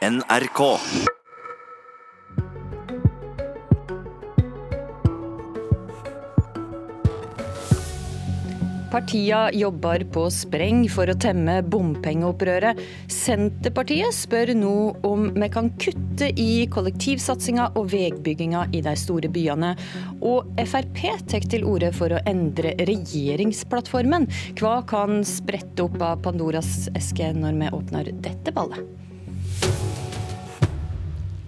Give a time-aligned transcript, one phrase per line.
[0.00, 0.78] NRK.
[8.90, 12.80] Partia jobber på spreng for å temme bompengeopprøret.
[13.12, 14.72] Senterpartiet spør nå
[15.04, 19.74] om vi kan kutte i kollektivsatsinga og veibygginga i de store byene.
[20.24, 24.30] Og Frp tar til orde for å endre regjeringsplattformen.
[24.56, 29.09] Hva kan sprette opp av Pandoras eske når vi åpner dette ballet?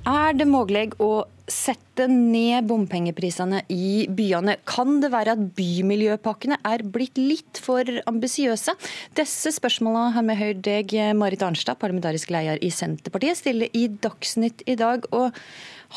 [0.02, 4.56] Er det mulig å sette ned bompengeprisene i byene?
[4.66, 8.74] Kan det være at bymiljøpakkene er blitt litt for ambisiøse?
[9.14, 14.66] Disse spørsmålene har vi hørt deg, Marit Arnstad, parlamentarisk leder i Senterpartiet, stille i Dagsnytt
[14.66, 15.06] i dag.
[15.14, 15.30] Og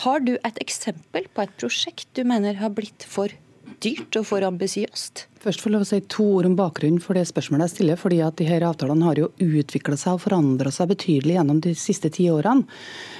[0.05, 3.33] har du et eksempel på et prosjekt du mener har blitt for
[3.81, 5.25] dyrt og for ambisiøst?
[5.45, 7.99] Først får jeg lov å si to ord om bakgrunnen for det spørsmålet jeg stiller.
[8.01, 11.75] fordi at de her avtalene har jo utvikla seg og forandra seg betydelig gjennom de
[11.77, 12.65] siste ti årene.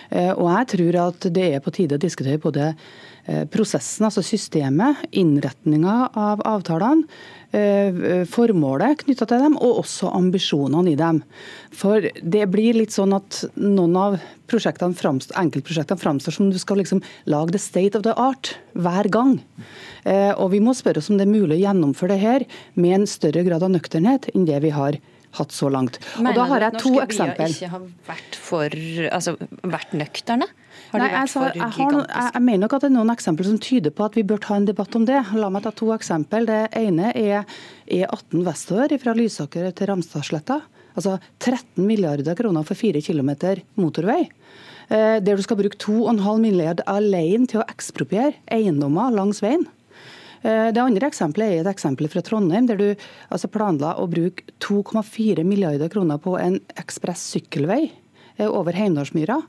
[0.10, 2.72] Eh, og jeg tror at det er på tide å diskutere både
[3.26, 7.08] eh, prosessen, altså systemet, innretninga av avtalene,
[7.56, 11.24] eh, formålet knytta til dem, og også ambisjonene i dem.
[11.76, 17.02] For det blir litt sånn at noen av prosjektene enkeltprosjektene framstår som du skal liksom
[17.26, 19.40] lage the state of the art hver gang.
[20.06, 23.10] Og vi må spørre oss om det er mulig å gjennomføre det her med en
[23.10, 25.00] større grad av nøkternhet enn det vi har
[25.36, 26.00] hatt så langt.
[26.20, 27.04] Og da har jeg to eksempel.
[27.04, 28.78] Mener du at norske byer ikke har vært, for,
[29.18, 29.36] altså,
[29.76, 30.48] vært nøkterne?
[30.92, 33.50] Har Nei, jeg, sa, jeg, har, jeg, jeg, mener nok at det er noen eksempler
[33.50, 35.18] som tyder på at vi bør ta en debatt om det.
[35.36, 36.48] La meg ta to eksempel.
[36.48, 37.44] Det ene er
[37.92, 40.62] E18 vestover fra Lysaker til Ramstadsletta.
[40.96, 43.34] Altså 13 milliarder kroner for 4 km
[43.82, 44.22] motorvei.
[44.88, 49.66] Eh, der du skal bruke 2,5 milliarder alene til å ekspropriere eiendommer langs veien.
[50.46, 54.46] Eh, det andre eksempelet er et eksempel fra Trondheim, der du altså planla å bruke
[54.62, 59.40] 2,4 milliarder kroner på en ekspress sykkelvei eh, over Heimdalsmyra.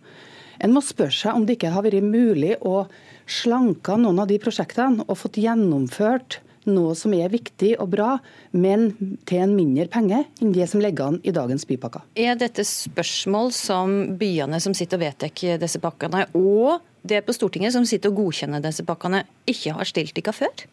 [0.65, 2.87] En må spørre seg om det ikke har vært mulig å
[3.29, 8.17] slanke noen av de prosjektene og fått gjennomført noe som er viktig og bra,
[8.57, 8.89] men
[9.29, 12.03] til en mindre penge enn det som ligger an i dagens bypakker.
[12.19, 17.75] Er dette spørsmål som byene som sitter og vedtar disse pakkene, og det på Stortinget
[17.75, 20.67] som sitter og godkjenner disse pakkene, ikke har stilt dere før?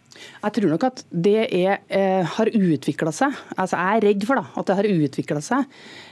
[0.44, 3.34] Jeg tror nok at det er, eh, har utvikla seg.
[3.58, 5.66] Altså Jeg er redd for da, at det har utvikla seg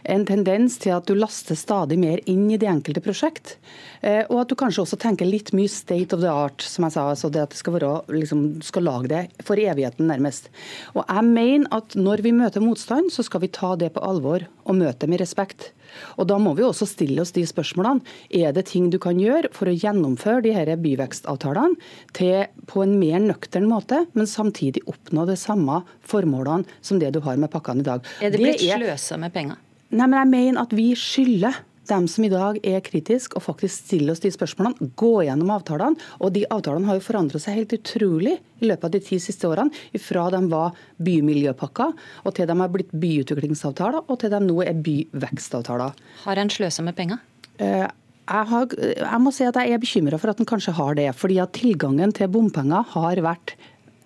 [0.05, 3.57] en tendens til at du laster stadig mer inn i de enkelte prosjekt.
[4.01, 6.93] Eh, og at du kanskje også tenker litt mye state of the art, som jeg
[6.93, 7.09] sa.
[7.11, 10.49] altså det At det skal liksom, skal lage det for evigheten, nærmest.
[10.95, 14.47] Og jeg mener at når vi møter motstand, så skal vi ta det på alvor
[14.65, 15.71] og møte med respekt.
[16.17, 18.03] Og Da må vi også stille oss de spørsmålene.
[18.29, 21.79] Er det ting du kan gjøre for å gjennomføre de her byvekstavtalene
[22.17, 27.21] til, på en mer nøktern måte, men samtidig oppnå de samme formålene som det du
[27.25, 28.07] har med pakkene i dag?
[28.21, 29.59] Er det blitt sløsa med penger?
[29.91, 31.57] Nei, men jeg mener at vi skylder
[31.89, 36.09] dem som i dag er kritiske, og faktisk stiller oss de spørsmålene, gå gjennom avtalene.
[36.21, 39.49] Og de avtalene har jo forandret seg helt utrolig i løpet av de ti siste
[39.49, 39.73] årene.
[40.01, 44.85] Fra de var bymiljøpakker, og til de har blitt byutviklingsavtaler, og til de nå er
[44.85, 45.97] byvekstavtaler.
[46.25, 47.21] Har en sløsa med penger?
[47.57, 50.95] Eh, jeg, har, jeg, må si at jeg er bekymra for at den kanskje har
[50.95, 51.09] det.
[51.17, 53.55] fordi at Tilgangen til bompenger har vært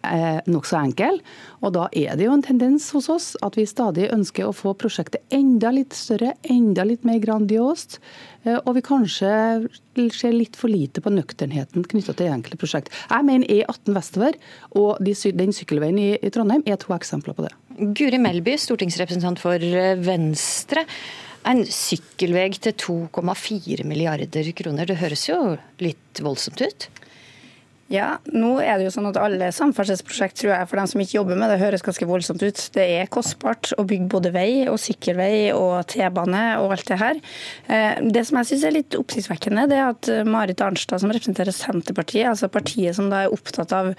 [0.06, 1.20] eh, nokså enkel.
[1.66, 4.76] Og da er det jo en tendens hos oss at vi stadig ønsker å få
[4.78, 8.00] prosjektet enda litt større, enda litt mer grandiost.
[8.44, 9.34] Eh, og vi kanskje
[10.16, 12.94] ser litt for lite på nøkternheten knytta til enkelte prosjekt.
[13.10, 14.40] Jeg mener E18 vestover
[14.78, 17.54] og den sykkelveien i, Trondheim er to eksempler på det.
[17.96, 19.62] Guri Melby, stortingsrepresentant for
[20.06, 20.86] Venstre.
[21.46, 25.38] En sykkelvei til 2,4 milliarder kroner, det høres jo
[25.84, 26.88] litt voldsomt ut?
[27.94, 31.20] Ja, nå er det jo sånn at alle samferdselsprosjekt, tror jeg, for dem som ikke
[31.20, 32.62] jobber med det, høres ganske voldsomt ut.
[32.74, 37.20] Det er kostbart å bygge både vei og sykkelvei og T-bane og alt det her.
[37.70, 41.54] Eh, det som jeg syns er litt oppsiktsvekkende, det er at Marit Arnstad, som representerer
[41.54, 43.92] Senterpartiet, altså partiet som da er opptatt av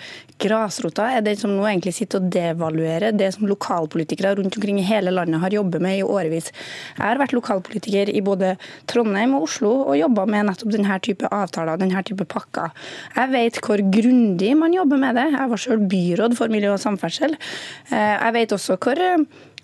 [0.42, 4.88] grasrota, er den som nå egentlig sitter og devaluerer det som lokalpolitikere rundt omkring i
[4.88, 6.50] hele landet har jobbet med i årevis.
[6.96, 8.56] Jeg har vært lokalpolitiker i både
[8.90, 12.74] Trondheim og Oslo og jobba med nettopp denne type avtaler, denne type pakker.
[13.14, 15.26] Jeg vet hvor hvor grundig man jobber med det.
[15.34, 17.36] Jeg var selv byråd for miljø og samferdsel.
[17.92, 19.02] Eh, jeg vet også hvor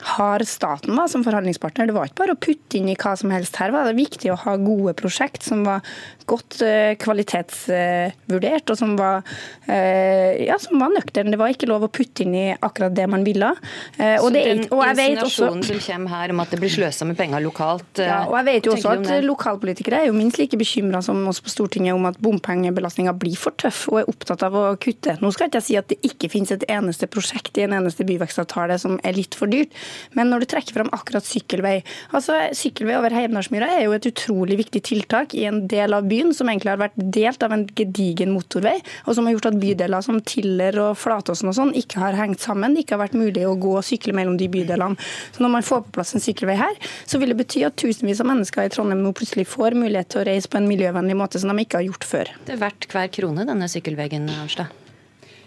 [0.02, 1.86] hard staten var som forhandlingspartner.
[1.86, 3.56] Det var ikke bare å putte inn i hva som helst.
[3.60, 5.84] Her var det viktig å ha gode prosjekt som var
[6.28, 9.26] godt eh, kvalitetsvurdert, og som var,
[9.66, 11.32] eh, ja, som var nøkterne.
[11.34, 13.52] Det var ikke lov å putte inn i akkurat det man ville.
[13.98, 17.06] Eh, og Så det, den og insinuasjonen som kommer her om at det blir sløsa
[17.08, 20.58] med penger lokalt Ja, og jeg vet jo også at lokalpolitikere er jo minst like
[20.58, 24.56] bekymra som oss på Stortinget om at bompengebelastninga blir for tøff, og er opptatt av
[24.58, 25.16] å kutte.
[25.22, 28.06] Nå skal ikke jeg si at det ikke finnes et eneste prosjekt i en eneste
[28.08, 29.74] byvekstavtale som er litt for dyrt,
[30.18, 31.78] Men når du trekker fram akkurat sykkelvei
[32.16, 36.32] altså Sykkelvei over Heimdalsmyra er jo et utrolig viktig tiltak i en del av byen
[36.36, 38.74] som egentlig har vært delt av en gedigen motorvei,
[39.06, 42.42] og som har gjort at bydeler som Tiller og Flatåsen og sånn ikke har hengt
[42.44, 42.74] sammen.
[42.74, 44.98] Det ikke har vært mulig å gå og sykle mellom de bydelene.
[45.32, 46.78] Så når man får på plass en sykkelvei her,
[47.08, 50.22] så vil det bety at tusenvis av mennesker i Trondheim nå plutselig får mulighet til
[50.22, 52.32] å reise på en miljøvennlig måte som de ikke har gjort før.
[52.46, 54.78] Det er verdt hver krone, denne sykkelveggen, Arnstad.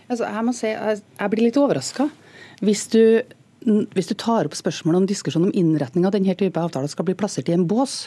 [0.06, 2.10] Altså, jeg må si, jeg, jeg blir litt overraska.
[2.66, 3.02] Hvis du
[3.66, 7.18] hvis du tar opp spørsmålet om diskusjon om innretning av denne type avtaler skal bli
[7.18, 8.06] plassert i en bås,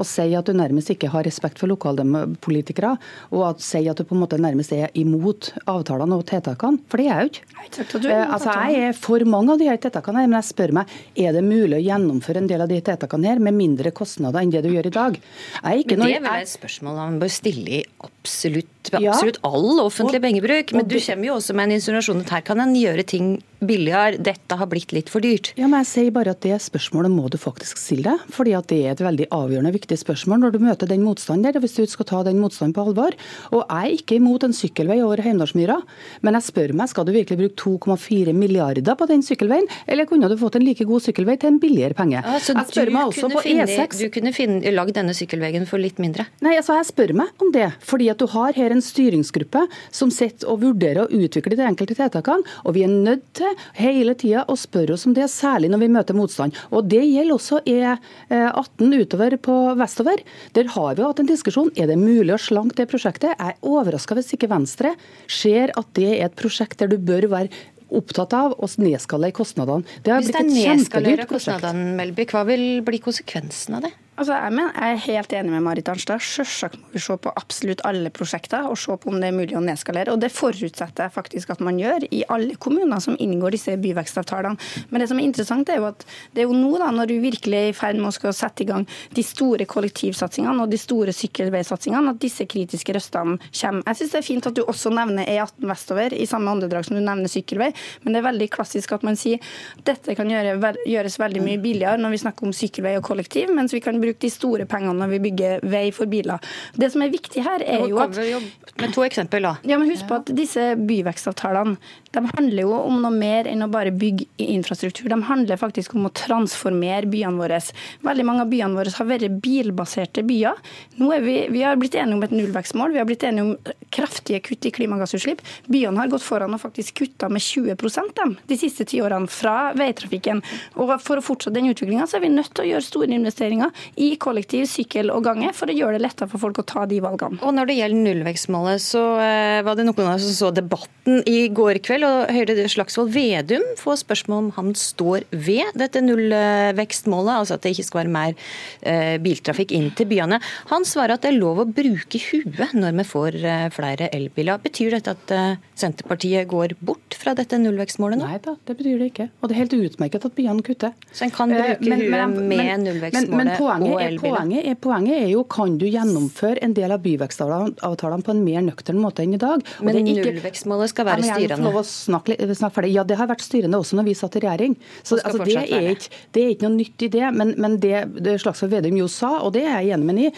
[0.00, 2.94] og sier at du nærmest ikke har respekt for lokalpolitikere,
[3.34, 6.80] og at sier at du på en måte nærmest er imot avtalene og tiltakene.
[6.90, 8.08] For det er jeg jo ikke.
[8.08, 10.96] Eh, altså, jeg er for mange av de her tiltakene, men jeg spør meg
[11.26, 14.52] er det mulig å gjennomføre en del av de tiltakene her med mindre kostnader enn
[14.54, 15.20] det du gjør i dag.
[15.62, 20.76] men det er vel et spørsmål man bør stille i absolutt, absolutt all offentlig pengebruk.
[20.76, 23.34] Men du kommer jo også med en insinuasjon at her kan en gjøre ting
[23.66, 24.18] billigere.
[24.22, 25.52] Dette har blitt litt for dyrt.
[25.58, 28.30] Ja, men jeg sier bare at det spørsmålet må du faktisk stille deg.
[28.32, 31.60] fordi at det er et veldig avgjørende viktig spørsmål når du møter den motstanden der,
[31.62, 33.16] hvis du skal ta den motstanden på alvor.
[33.52, 35.78] Og jeg er ikke imot en sykkelvei over Heimdalsmyra,
[36.22, 40.30] men jeg spør meg skal du virkelig bruke 2,4 milliarder på den sykkelveien, eller kunne
[40.30, 42.22] du fått en like god sykkelvei til en billigere penge?
[42.22, 44.02] Altså, jeg spør meg også på finne, E6.
[44.02, 46.26] Du kunne finne, lagd denne sykkelveien for litt mindre?
[46.44, 47.70] Nei, altså jeg spør meg om det.
[47.86, 51.96] Fordi at du har her en styringsgruppe som sitter og vurderer å utvikle de enkelte
[51.98, 55.82] tiltakene, og vi er nødt til hele tida og spørre oss om det, særlig når
[55.82, 56.56] vi møter motstand.
[56.70, 60.22] Og det gjelder også E18 utover på vestover.
[60.56, 61.72] Der har vi hatt en diskusjon.
[61.76, 63.32] Er det mulig å slanke det prosjektet?
[63.32, 64.94] Jeg er overraska hvis ikke Venstre
[65.30, 67.52] ser at det er et prosjekt der du bør være
[67.92, 69.84] opptatt av å nedskalere kostnadene.
[70.04, 71.66] Det har Hvis blitt et kjempedyrt prosjekt.
[71.98, 73.92] Melby, hva vil bli konsekvensen av det?
[74.12, 76.20] Altså, jeg, mener, jeg, er helt enig med Marit Arnstad.
[76.20, 79.54] Selvsagt må vi se på absolutt alle prosjekter og se på om det er mulig
[79.56, 80.12] å nedskalere.
[80.12, 84.60] Og Det forutsetter jeg faktisk at man gjør i alle kommuner som inngår disse byvekstavtalene.
[84.90, 86.04] Men det som er interessant er jo at
[86.36, 88.68] det er jo nå, da, når du virkelig er i ferd med å sette i
[88.68, 88.84] gang
[89.16, 93.88] de store kollektivsatsingene og de store sykkelveisatsingene, at disse kritiske røstene kommer.
[93.88, 96.98] Jeg syns det er fint at du også nevner E18 vestover i samme åndedrag som
[96.98, 97.70] du nevner sykkelvei,
[98.04, 99.40] men det er veldig klassisk at man sier
[99.88, 103.72] dette kan gjøre, gjøres veldig mye billigere når vi snakker om sykkelvei og kollektiv, mens
[103.72, 106.42] vi kan bruke de store pengene når vi bygger vei for biler.
[106.76, 109.56] Det som er viktig her, er jo at Med to eksempel, da.
[109.68, 111.76] Ja, men Husk på at disse byvekstavtalene
[112.12, 115.08] de handler jo om noe mer enn å bare bygge infrastruktur.
[115.08, 117.60] De handler faktisk om å transformere byene våre.
[118.04, 120.60] Veldig mange av byene våre har vært bilbaserte byer.
[121.00, 123.72] Nå er vi, vi har blitt enige om et nullvekstmål, vi har blitt enige om
[123.92, 125.40] kraftige kutt i klimagassutslipp.
[125.72, 129.72] Byene har gått foran og faktisk kutta med 20% dem, de siste ti årene fra
[129.78, 130.44] veitrafikken.
[130.76, 134.14] Og For å fortsette den utviklinga er vi nødt til å gjøre store investeringer i
[134.20, 137.40] kollektiv, sykkel og gange for å gjøre det lettere for folk å ta de valgene.
[137.44, 141.20] Og Når det gjelder nullvekstmålet, så eh, var det noen av oss som så debatten
[141.28, 142.06] i går kveld.
[142.06, 147.74] og Høyre Slagsvold Vedum får spørsmål om han står ved dette nullvekstmålet, altså at det
[147.74, 148.36] ikke skal være mer
[148.80, 150.40] eh, biltrafikk inn til byene.
[150.72, 154.62] Han svarer at det er lov å bruke huet når vi får eh, flere elbiler.
[154.62, 155.36] Betyr dette at
[155.78, 158.28] Senterpartiet går bort fra dette nullvekstmålet nå?
[158.30, 159.28] Nei da, det betyr det ikke.
[159.42, 160.96] Og det er helt utmerket at byene kutter.
[161.12, 165.18] Så en kan bruke men, huet med nullvekstmålet men, men poenget er, poenget, er, poenget
[165.18, 169.36] er jo kan du gjennomføre en del av byvekstavtalene på en mer nøktern måte enn
[169.36, 169.62] i dag.
[169.80, 171.84] Og Men ikke, nullvekstmålet skal være styrende?
[171.92, 174.76] Snakke, snakke ja, det har vært styrende også når vi satt i regjering.
[175.02, 177.24] Så altså, det, er ikke, det, er ikke, noe nytt i det.
[177.36, 180.30] Men, men det, det Slagsvold Vedum jo sa, og det er jeg enig med i,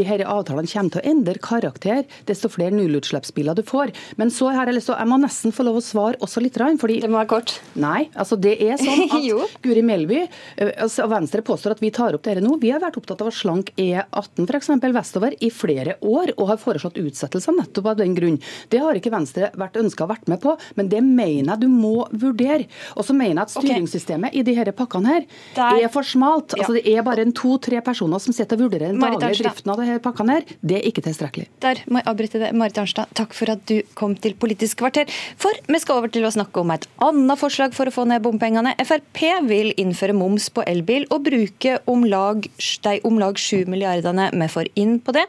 [0.00, 3.92] de her avtalene kommer til å endre karakter desto flere nullutslippsbiler du får.
[4.20, 6.54] Men så har jeg lyst til, jeg må nesten få lov å svare også litt.
[6.54, 7.56] Fordi, det må være kort.
[7.80, 12.14] Nei, altså det er sånn at Guri Melby eh, altså Venstre påstår at vi tar
[12.16, 12.54] opp dette nå.
[12.62, 14.72] Vi har vært opptatt av å slanke E18 f.eks.
[14.94, 18.40] vestover i flere år, og har foreslått utsettelser nettopp av den grunn.
[18.72, 21.68] Det har ikke Venstre vært ønska å vært med på, men det mener jeg du
[21.72, 22.68] må vurdere.
[22.96, 24.40] Og så mener jeg at styringssystemet okay.
[24.40, 25.26] i de disse pakkene her
[25.56, 25.84] Der.
[25.84, 26.54] er for smalt.
[26.54, 26.64] Ja.
[26.64, 29.82] Altså Det er bare en to-tre personer som sitter og vurderer den daglige driften av
[29.82, 30.48] disse pakkene her.
[30.60, 31.48] Det er ikke tilstrekkelig.
[31.64, 32.52] Der må jeg avbryte det.
[32.54, 35.10] Marit Arnstad, takk for at du kom til Politisk kvarter.
[35.40, 38.22] For vi skal over til å snakke om et annet forslag for å få ned
[38.24, 38.74] bompengene.
[38.84, 42.46] Frp vil innføre moms på elbil og bruke om lag
[42.82, 45.26] de om lag 7 milliardene vi får inn på det,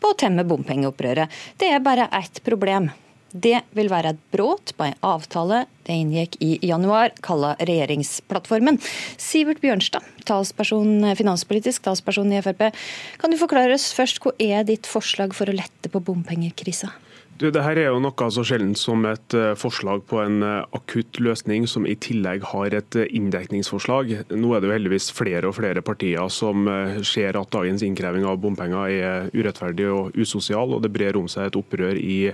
[0.00, 1.32] på å temme bompengeopprøret.
[1.58, 2.90] Det er bare ett problem.
[3.34, 8.78] Det vil være et brudd på en avtale det inngikk i januar, kalla regjeringsplattformen.
[9.18, 12.68] Sivert Bjørnstad, talsperson, finanspolitisk talsperson i Frp.
[13.18, 16.92] Kan du forklare oss først, hva er ditt forslag for å lette på bompengekrisa?
[17.34, 20.66] Du, det her er jo noe så sjelden som et uh, forslag på en uh,
[20.76, 24.12] akutt løsning, som i tillegg har et uh, inndekningsforslag.
[24.30, 26.68] Nå er det jo heldigvis flere og flere partier som
[27.02, 31.48] ser at dagens innkreving av bompenger er urettferdig og usosial, og det brer om seg
[31.48, 32.30] et opprør i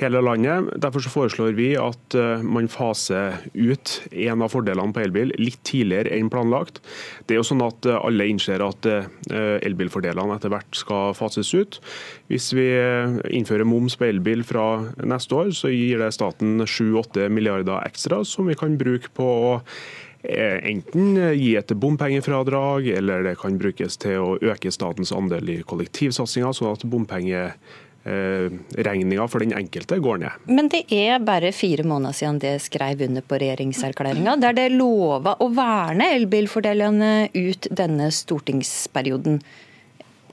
[0.00, 0.72] hele landet.
[0.82, 6.12] Derfor så foreslår vi at man faser ut en av fordelene på elbil litt tidligere
[6.16, 6.82] enn planlagt.
[7.26, 8.88] Det er jo sånn at alle innser at
[9.30, 11.78] elbilfordelene etter hvert skal fases ut.
[12.32, 12.68] Hvis vi
[13.30, 18.24] innfører moms på elbil elbil fra neste år, så gir det staten 7-8 milliarder ekstra
[18.24, 19.60] som vi kan bruke på å
[20.22, 25.62] eh, enten gi et bompengefradrag, eller det kan brukes til å øke statens andel i
[25.62, 30.30] kollektivsatsinga, sånn at bompengeregninga for den enkelte går ned.
[30.48, 35.36] Men det er bare fire måneder siden det skrev under på regjeringserklæringa, der det lova
[35.40, 39.42] å verne elbilfordelene ut denne stortingsperioden.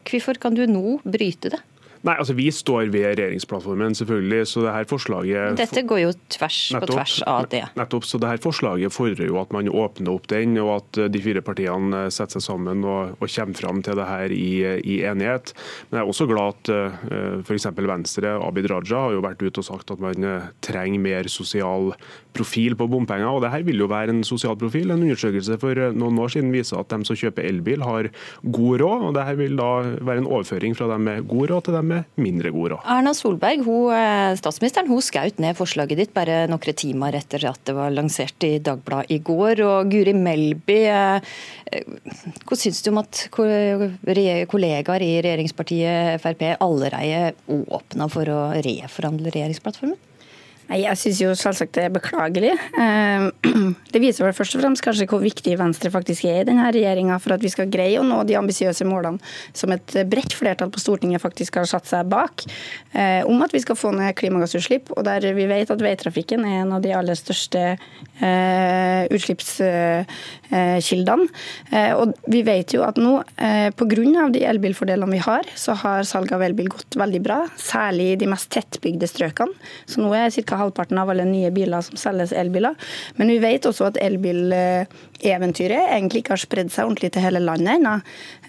[0.10, 1.62] Hvorfor kan du nå bryte det?
[2.08, 4.48] Nei, altså Vi står ved regjeringsplattformen, selvfølgelig.
[4.48, 5.58] så det her forslaget...
[5.60, 7.64] Dette går jo tvers nettopp, på tvers av det.
[7.80, 11.24] Nettopp, så det her Forslaget fordrer jo at man åpner opp den, og at de
[11.24, 15.52] fire partiene setter seg sammen og, og kommer fram til det her i, i, enighet.
[15.90, 17.68] Men jeg er også glad at uh, eh, f.eks.
[17.90, 20.26] Venstre, Abid Raja, har jo vært ute og sagt at man
[20.66, 21.92] trenger mer sosial
[22.36, 23.28] profil på bompenger.
[23.28, 24.92] og det her vil jo være en sosial profil.
[24.92, 28.10] En undersøkelse for eh, noen år siden viser at de som kjøper elbil, har
[28.44, 29.06] god råd.
[29.10, 29.72] og det her vil da
[30.06, 32.88] være en overføring fra dem med god råd til dem med mindre god råd.
[32.96, 37.62] Erna Solberg, hun, eh, statsministeren, hun skjøt ned forslaget ditt bare noen timer etter at
[37.68, 39.64] det var lansert i Dagbladet i går.
[39.66, 41.22] Og Guri Melby, eh,
[42.46, 49.98] hva syns du om at kollegaer i regjeringspartiet Frp allerede åpna for å reforhandle regjeringsplattformen?
[50.70, 52.52] Nei, Jeg syns jo selvsagt det er beklagelig.
[52.54, 53.22] Eh,
[53.94, 57.18] det viser vel først og fremst kanskje hvor viktig Venstre faktisk er i denne regjeringa
[57.22, 59.18] for at vi skal greie å nå de ambisiøse målene
[59.58, 62.44] som et bredt flertall på Stortinget faktisk har satt seg bak,
[62.94, 64.92] eh, om at vi skal få ned klimagassutslipp.
[64.94, 71.26] Og der vi vet at veitrafikken er en av de aller største eh, utslippskildene.
[72.00, 73.24] Og vi vet jo at nå,
[73.80, 74.30] pga.
[74.34, 78.28] de elbilfordelene vi har, så har salget av elbil gått veldig bra, særlig i de
[78.30, 79.54] mest tettbygde strøkene.
[79.90, 82.78] Så nå er ca halvparten av alle nye biler som selges elbiler.
[83.20, 87.78] Men vi vet også at elbileventyret egentlig ikke har spredd seg ordentlig til hele landet
[87.78, 87.96] ennå.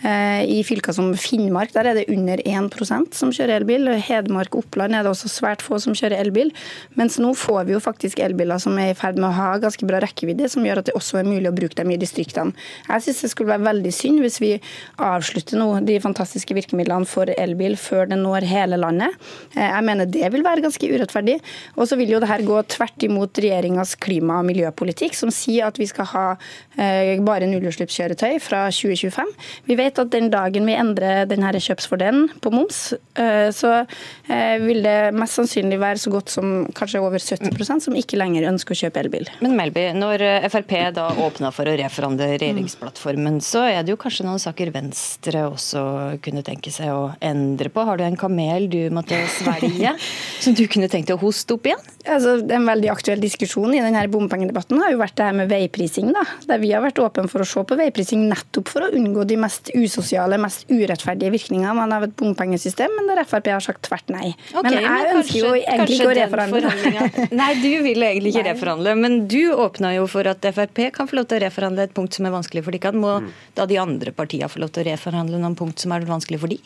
[0.01, 3.91] Eh, I fylker som Finnmark der er det under 1% som kjører elbil.
[4.01, 6.53] Hedmark og Oppland er det også svært få som kjører elbil.
[6.99, 9.87] Mens nå får vi jo faktisk elbiler som er i ferd med å ha ganske
[9.89, 12.57] bra rekkevidde, som gjør at det også er mulig å bruke dem i distriktene.
[12.89, 14.53] Jeg synes det skulle være veldig synd hvis vi
[15.05, 19.17] avslutter nå de fantastiske virkemidlene for elbil før det når hele landet.
[19.55, 21.39] Eh, jeg mener det vil være ganske urettferdig.
[21.77, 25.69] Og så vil jo det her gå tvert imot regjeringas klima- og miljøpolitikk, som sier
[25.69, 26.27] at vi skal ha
[26.81, 29.33] eh, bare nullutslippskjøretøy fra 2025.
[29.69, 34.83] Vi vet at den dagen vi endrer denne kjøpsfordelen på moms, eh, så eh, vil
[34.85, 38.81] det mest sannsynlig være så godt som kanskje over 70% som ikke lenger ønsker å
[38.85, 39.29] kjøpe elbil.
[39.45, 44.01] Men Melby, når eh, Frp da åpna for å reforhandle regjeringsplattformen, så er det jo
[44.01, 45.85] kanskje noen saker Venstre også
[46.25, 47.85] kunne tenke seg å endre på.
[47.87, 49.97] Har du en kamel du måtte svelge,
[50.45, 51.90] som du kunne tenkt å hoste opp igjen?
[52.09, 56.13] Altså, en veldig aktuell diskusjon i denne bompengedebatten har jo vært det her med veiprising.
[56.17, 59.27] da, Der vi har vært åpne for å se på veiprising nettopp for å unngå
[59.29, 64.09] de mest usosiale, mest urettferdige virkningene av et bompengesystem, men der Frp har sagt tvert
[64.13, 64.33] nei.
[64.55, 67.29] Okay, men jeg men ønsker jo egentlig ikke å reforhandle.
[67.43, 68.51] Nei, du vil egentlig ikke nei.
[68.55, 71.97] reforhandle, men du åpna jo for at Frp kan få lov til å reforhandle et
[71.97, 72.97] punkt som er vanskelig for de.
[73.01, 73.31] Må mm.
[73.59, 76.53] da de andre partiene få lov til å reforhandle noen punkt som er vanskelig for
[76.53, 76.59] de?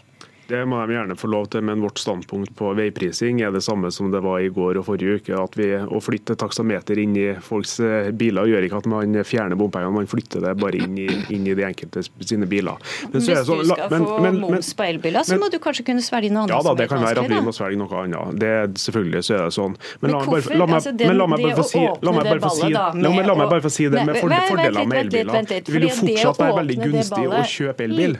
[0.48, 3.88] Det må de gjerne få lov til, men vårt standpunkt på veiprising er det samme
[3.94, 5.36] som det var i går og forrige uke.
[5.40, 9.56] At vi, Å flytte taksameter inn i folks eh, biler gjør ikke at man fjerner
[9.56, 12.76] bompengene, man flytter det bare inn i, inn i de enkelte sine biler.
[13.08, 16.04] Men Hvis du skal men, få men, moms på elbiler, så må du kanskje kunne
[16.04, 16.56] svelge noe annet?
[16.58, 18.36] Ja da, det kan være at vi må svelge noe annet.
[18.44, 18.52] Det,
[18.84, 19.78] selvfølgelig så er det sånn.
[20.04, 20.92] Men la, meg altså,
[21.32, 25.48] bare få si La meg bare få si det med fordeler med elbiler.
[25.48, 28.18] Det vil jo fortsatt være veldig gunstig å kjøpe elbil.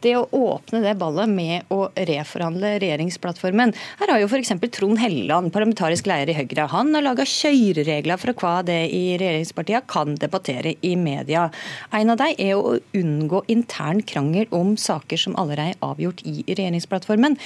[0.00, 3.74] Det å åpne det ballet med å reforhandle regjeringsplattformen.
[4.00, 4.52] Her har jo f.eks.
[4.76, 9.84] Trond Helleland, parlamentarisk leder i Høyre, han har laga kjøreregler for hva det i regjeringspartiene
[9.90, 11.48] kan debattere i media.
[11.94, 16.42] En av dem er å unngå intern krangel om saker som allerede er avgjort i
[16.48, 17.38] regjeringsplattformen.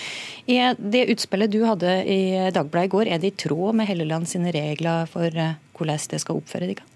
[0.50, 2.20] Er det utspillet du hadde i
[2.54, 6.22] Dagbladet i går, er det i tråd med Helleland sine regler for eh, hvordan det
[6.22, 6.89] skal oppføre dere?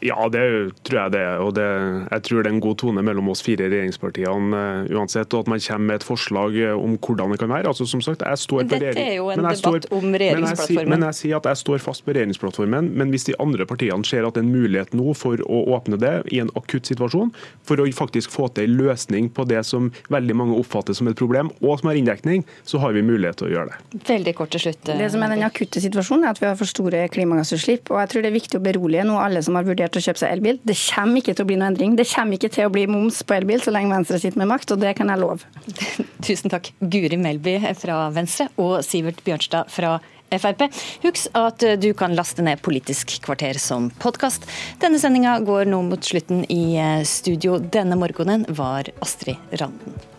[0.00, 0.42] Ja, det
[0.86, 1.40] tror jeg det er.
[1.42, 1.66] og det,
[2.10, 5.32] Jeg tror det er en god tone mellom oss fire regjeringspartiene uh, uansett.
[5.34, 7.68] Og at man kommer med et forslag uh, om hvordan det kan være.
[7.68, 10.88] Altså, som sagt, jeg står på Dette er jo en debatt står, om regjeringsplattformen.
[10.88, 12.90] Men jeg, men jeg, sier at jeg står fast på regjeringsplattformen.
[12.98, 16.00] Men hvis de andre partiene ser at det er en mulighet nå for å åpne
[16.00, 17.32] det i en akutt situasjon,
[17.68, 21.18] for å faktisk få til en løsning på det som veldig mange oppfatter som et
[21.18, 24.02] problem, og som har inndekning, så har vi mulighet til å gjøre det.
[24.08, 24.86] Veldig kort til slutt.
[24.88, 27.90] Det som er den akutte situasjonen, er at vi har for store klimagassutslipp.
[27.92, 30.22] og jeg tror det er viktig å berolige nå alle som har vurdert å kjøpe
[30.22, 30.60] seg elbil.
[30.62, 31.96] Det kommer ikke til å bli noe endring.
[31.98, 34.74] Det kommer ikke til å bli moms på elbil så lenge Venstre sitter med makt,
[34.74, 35.46] og det kan jeg love.
[36.26, 39.96] Tusen takk, Guri Melby fra Venstre og Sivert Bjørnstad fra
[40.32, 40.64] Frp.
[41.02, 44.46] Husk at du kan laste ned Politisk kvarter som podkast.
[44.80, 46.46] Denne sendinga går nå mot slutten.
[46.48, 50.11] I studio denne morgenen var Astrid Randen.